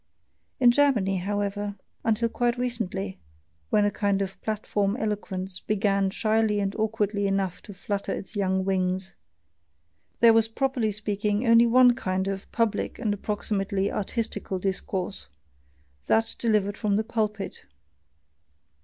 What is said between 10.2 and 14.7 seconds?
was properly speaking only one kind of public and APPROXIMATELY artistical